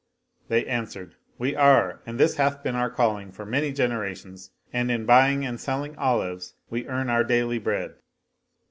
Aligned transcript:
They 0.47 0.65
answered, 0.65 1.13
"We 1.37 1.55
are 1.55 2.01
and 2.07 2.19
this 2.19 2.37
hath 2.37 2.63
been 2.63 2.73
our 2.73 2.89
calling 2.89 3.31
for 3.31 3.45
many 3.45 3.71
generations, 3.71 4.49
and 4.73 4.89
in 4.89 5.05
buying 5.05 5.45
and 5.45 5.59
selling 5.61 5.95
olives 5.95 6.55
we 6.71 6.87
earn 6.87 7.07
our 7.07 7.23
daily 7.23 7.59
bread." 7.59 7.93